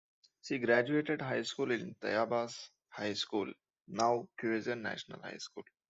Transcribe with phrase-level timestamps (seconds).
[0.41, 3.53] She graduated high school in Tayabas High School
[3.87, 5.61] now, Quezon National High School.